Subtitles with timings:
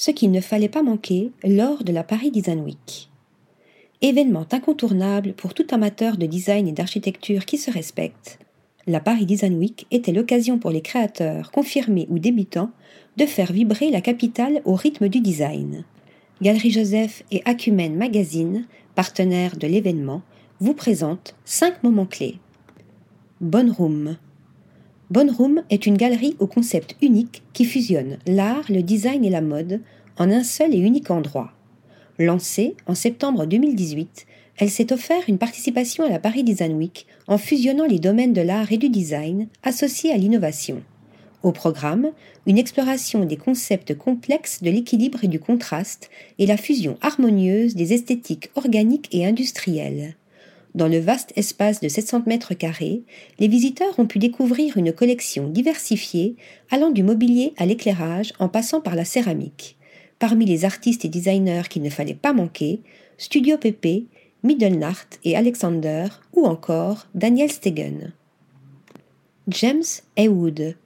[0.00, 3.10] ce qu'il ne fallait pas manquer lors de la Paris Design Week.
[4.00, 8.38] Événement incontournable pour tout amateur de design et d'architecture qui se respecte,
[8.86, 12.70] la Paris Design Week était l'occasion pour les créateurs, confirmés ou débutants,
[13.18, 15.84] de faire vibrer la capitale au rythme du design.
[16.40, 18.64] Galerie Joseph et Acumen Magazine,
[18.94, 20.22] partenaires de l'événement,
[20.60, 22.38] vous présentent 5 moments clés.
[23.42, 24.16] Bonne Room.
[25.10, 29.40] Bonne Room est une galerie au concept unique qui fusionne l'art, le design et la
[29.40, 29.80] mode
[30.18, 31.50] en un seul et unique endroit.
[32.20, 34.26] Lancée en septembre 2018,
[34.58, 38.40] elle s'est offert une participation à la Paris Design Week en fusionnant les domaines de
[38.40, 40.80] l'art et du design associés à l'innovation.
[41.42, 42.12] Au programme,
[42.46, 47.94] une exploration des concepts complexes de l'équilibre et du contraste et la fusion harmonieuse des
[47.94, 50.14] esthétiques organiques et industrielles.
[50.74, 53.02] Dans le vaste espace de 700 mètres carrés,
[53.40, 56.36] les visiteurs ont pu découvrir une collection diversifiée
[56.70, 59.76] allant du mobilier à l'éclairage en passant par la céramique.
[60.20, 62.80] Parmi les artistes et designers qu'il ne fallait pas manquer,
[63.18, 64.04] Studio Pepe,
[64.44, 68.12] Middelnart et Alexander ou encore Daniel Stegen.
[69.48, 69.82] James
[70.16, 70.76] Heywood.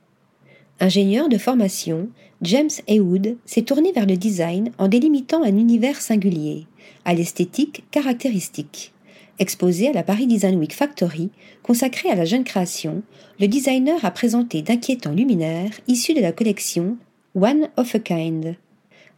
[0.81, 2.09] Ingénieur de formation,
[2.41, 6.67] James Heywood s'est tourné vers le design en délimitant un univers singulier,
[7.05, 8.94] à l'esthétique caractéristique.
[9.41, 11.31] Exposé à la Paris Design Week Factory,
[11.65, 13.03] consacré à la jeune création,
[13.41, 16.97] le designer a présenté d'inquiétants luminaires issus de la collection
[17.35, 18.55] One of a Kind.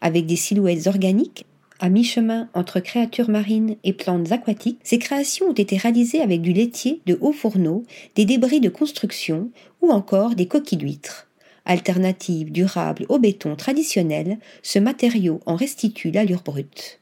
[0.00, 1.44] Avec des silhouettes organiques
[1.80, 6.54] à mi-chemin entre créatures marines et plantes aquatiques, ces créations ont été réalisées avec du
[6.54, 9.50] laitier de hauts fourneaux, des débris de construction
[9.82, 11.28] ou encore des coquilles d'huîtres.
[11.66, 17.00] Alternative durable au béton traditionnel, ce matériau en restitue l'allure brute.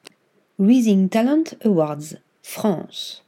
[0.59, 3.25] Rising Talent Awards, France.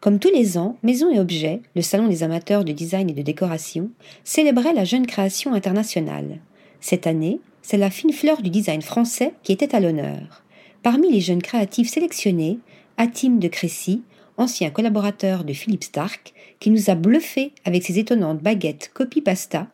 [0.00, 3.20] Comme tous les ans, Maison et Objets, le salon des amateurs de design et de
[3.20, 3.90] décoration,
[4.24, 6.38] célébrait la jeune création internationale.
[6.80, 10.44] Cette année, c'est la fine fleur du design français qui était à l'honneur.
[10.84, 12.60] Parmi les jeunes créatifs sélectionnés,
[12.96, 14.02] Atim de Crécy,
[14.38, 19.66] ancien collaborateur de Philippe Stark, qui nous a bluffé avec ses étonnantes baguettes copie pasta,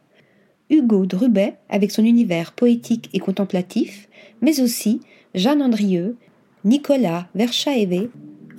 [0.71, 4.09] Hugo Drubet avec son univers poétique et contemplatif,
[4.41, 5.01] mais aussi
[5.35, 6.17] Jeanne Andrieux,
[6.65, 8.09] Nicolas Verchaévé,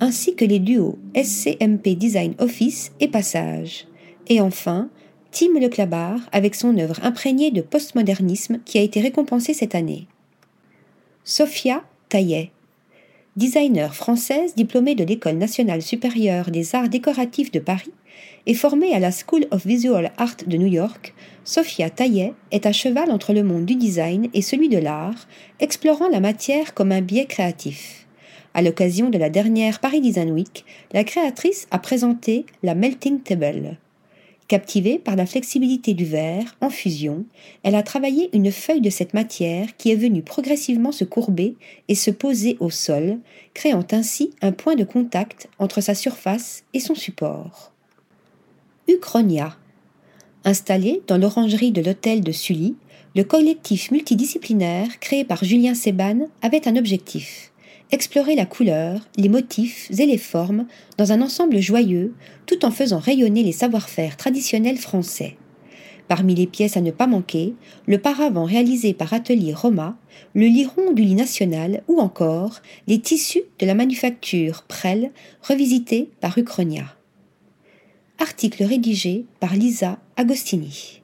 [0.00, 3.86] ainsi que les duos SCMP Design Office et Passage.
[4.28, 4.90] Et enfin,
[5.30, 10.06] Tim Leclabar avec son œuvre imprégnée de postmodernisme qui a été récompensée cette année.
[11.24, 12.50] Sophia Taillet.
[13.36, 17.90] Designer française diplômée de l'École nationale supérieure des arts décoratifs de Paris
[18.46, 22.72] et formée à la School of Visual Art de New York, Sophia Taillet est à
[22.72, 25.26] cheval entre le monde du design et celui de l'art,
[25.60, 28.03] explorant la matière comme un biais créatif.
[28.54, 33.78] À l'occasion de la dernière Paris Design Week, la créatrice a présenté la Melting Table,
[34.46, 37.24] Captivée par la flexibilité du verre en fusion,
[37.62, 41.56] elle a travaillé une feuille de cette matière qui est venue progressivement se courber
[41.88, 43.20] et se poser au sol,
[43.54, 47.72] créant ainsi un point de contact entre sa surface et son support.
[48.86, 49.56] Uchronia.
[50.44, 52.76] Installé dans l'orangerie de l'hôtel de Sully,
[53.16, 57.53] le collectif multidisciplinaire créé par Julien Seban avait un objectif
[57.94, 60.66] explorer la couleur, les motifs et les formes
[60.98, 62.12] dans un ensemble joyeux,
[62.46, 65.36] tout en faisant rayonner les savoir-faire traditionnels français.
[66.08, 67.54] Parmi les pièces à ne pas manquer,
[67.86, 69.96] le paravent réalisé par Atelier Roma,
[70.34, 75.12] le liron du lit national ou encore les tissus de la manufacture Prel
[75.42, 76.84] revisités par Uchronia.
[78.18, 81.03] Article rédigé par Lisa Agostini.